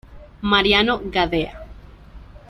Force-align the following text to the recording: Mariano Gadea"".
Mariano 0.51 0.99
Gadea"". 1.13 1.63